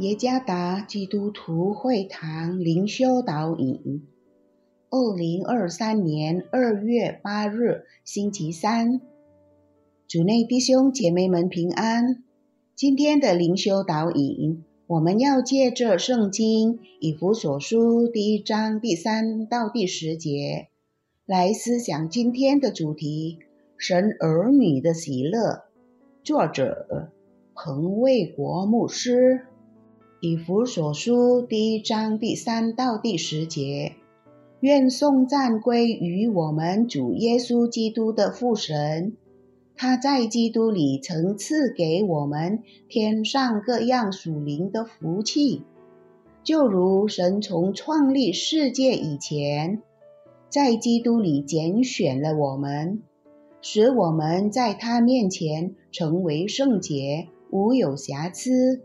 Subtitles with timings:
[0.00, 4.02] 耶加达基督徒会堂灵修导引，
[4.88, 9.02] 二零二三年二月八日，星期三，
[10.08, 12.24] 主内弟兄姐妹们平安。
[12.74, 20.68] 今天的灵修导引，我们要借着圣经以弗所书第一章第三到第十节
[21.26, 23.40] 来思想今天的主题：
[23.76, 25.64] 神儿女的喜乐。
[26.24, 27.10] 作者。
[27.62, 29.42] 彭卫国牧师，
[30.22, 33.94] 以弗所书第一章第三到第十节，
[34.60, 39.16] 愿颂赞归于我们主耶稣基督的父神，
[39.74, 45.62] 他在基督里曾赐给我们天上各样属灵的福气，
[46.44, 49.80] 就如神从创立世界以前，
[50.50, 53.00] 在基督里拣选了我们，
[53.62, 57.28] 使我们在他面前成为圣洁。
[57.52, 58.80] 无有瑕疵，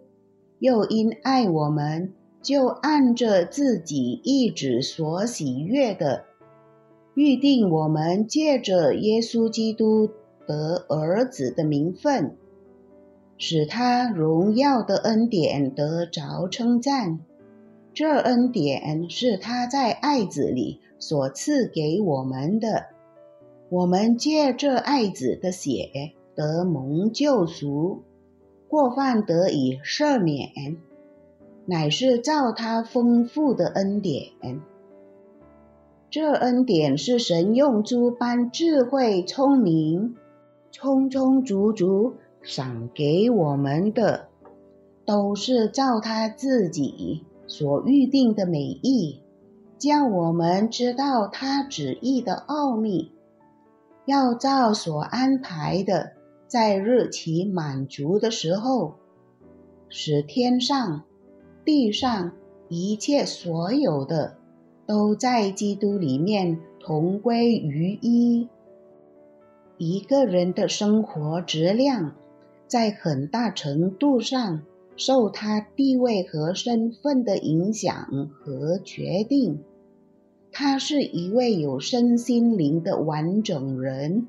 [0.59, 6.25] 又因爱我们，就按着自己意志所喜悦的，
[7.13, 10.09] 预定我们借着耶稣基督
[10.47, 12.35] 得儿子的名分，
[13.37, 17.19] 使他荣耀的恩典得着称赞。
[17.93, 22.87] 这恩典是他在爱子里所赐给我们的，
[23.69, 25.89] 我们借这爱子的血
[26.35, 28.03] 得蒙救赎。
[28.75, 30.75] 过犯得以赦免，
[31.65, 34.33] 乃是照他丰富的恩典。
[36.09, 40.17] 这恩典是神用诸般智慧、聪明、
[40.73, 44.27] 充充足足赏给我们的，
[45.05, 49.21] 都是照他自己所预定的美意，
[49.77, 53.13] 叫我们知道他旨意的奥秘，
[54.03, 56.11] 要照所安排的。
[56.47, 58.95] 在日期满足的时候，
[59.89, 61.03] 使天上、
[61.63, 62.33] 地上
[62.69, 64.37] 一切所有的，
[64.85, 68.47] 都在基督里面同归于一。
[69.77, 72.15] 一个人的生活质量，
[72.67, 74.61] 在很大程度上
[74.95, 79.59] 受他地位和身份的影响和决定。
[80.51, 84.27] 他是一位有身心灵的完整人。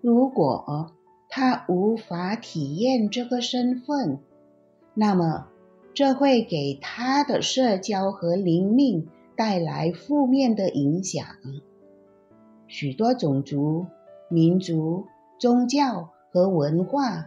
[0.00, 0.92] 如果
[1.38, 4.20] 他无法体验这个身份，
[4.94, 5.48] 那么
[5.92, 11.26] 这会给他的社交和灵命带来负面的影响。
[12.68, 13.84] 许多种族、
[14.30, 15.04] 民族、
[15.38, 17.26] 宗教和文化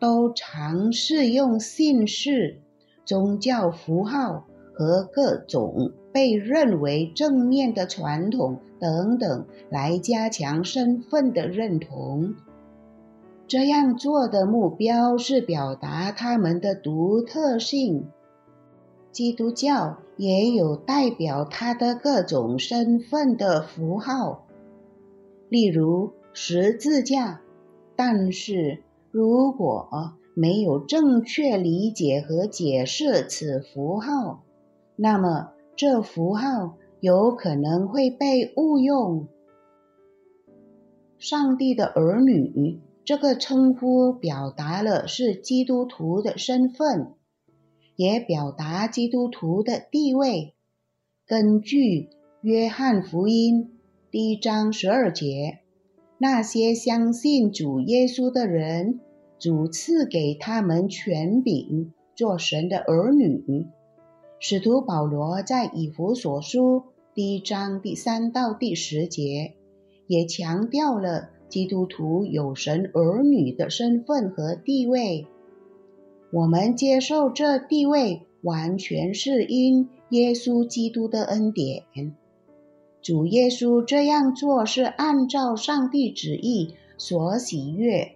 [0.00, 2.58] 都尝试用姓氏、
[3.04, 12.34] 宗教符号和各种被认为正面的传统等等来加强身份的认同。
[13.46, 18.08] 这样做的目标是表达他们的独特性。
[19.10, 24.46] 基督教也有代表他的各种身份的符号，
[25.50, 27.42] 例如十字架。
[27.94, 34.42] 但是，如果没有正确理解和解释此符号，
[34.96, 39.28] 那么这符号有可能会被误用。
[41.18, 42.80] 上帝的儿女。
[43.04, 47.14] 这个称呼表达了是基督徒的身份，
[47.96, 50.54] 也表达基督徒的地位。
[51.26, 52.10] 根据
[52.42, 53.72] 约翰福音
[54.10, 55.58] 第一章十二节，
[56.18, 59.00] 那些相信主耶稣的人，
[59.36, 63.66] 主赐给他们权柄，做神的儿女。
[64.38, 69.54] 使徒保罗在以弗所书第一章第三到第十节，
[70.06, 71.30] 也强调了。
[71.52, 75.26] 基督徒有神儿女的身份和地位，
[76.32, 81.84] 我们接受这地位完全是因耶稣基督的恩典。
[83.02, 88.12] 主耶稣这样做是按照上帝旨意所喜悦。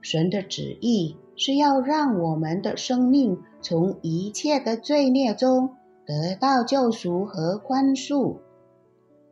[0.00, 5.68] 神的旨意是要让我们的生命从一切的罪孽中
[6.06, 8.36] 得到救赎和宽恕。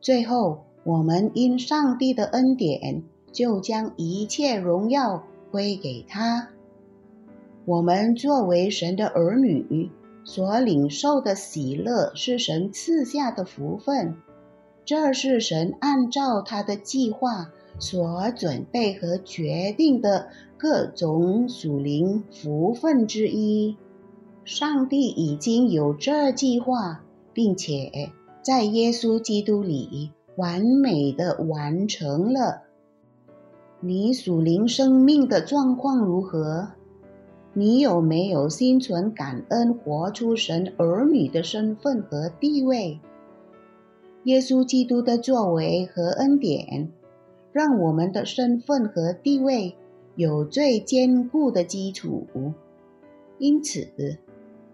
[0.03, 3.05] 最后，我们因上帝的恩典。
[3.33, 6.51] 就将一切荣耀归给他。
[7.65, 9.91] 我们作为神的儿女，
[10.25, 14.17] 所领受的喜乐是神赐下的福分，
[14.85, 23.77] 这是神按照他的计划所准备和决定的各种属灵福分之一。
[24.45, 28.11] 上帝已经有这计划，并且
[28.43, 32.63] 在耶稣基督里完美的完成了。
[33.85, 36.69] 你属灵生命的状况如何？
[37.53, 43.01] 你有没有心存感恩，活出神儿女的身份和地位？
[44.23, 46.93] 耶稣基督的作为和恩典，
[47.51, 49.75] 让我们的身份和地位
[50.15, 52.25] 有最坚固的基础。
[53.39, 53.89] 因此，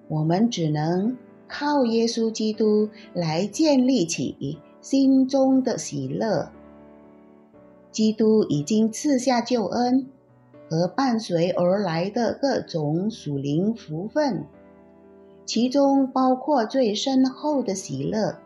[0.08, 1.16] 我们只能
[1.48, 6.52] 靠耶稣基督来建立起心中的喜乐。
[7.90, 10.06] 基督已经赐下救恩。
[10.70, 14.44] 和伴随而来的各种属灵福分，
[15.46, 18.36] 其中包括最深厚的喜乐。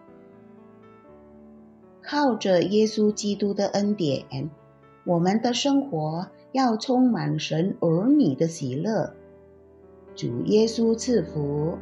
[2.00, 4.48] 靠着耶稣基督的恩典，
[5.04, 9.12] 我们的生活要充满神儿女的喜乐。
[10.14, 11.76] 主耶稣赐福。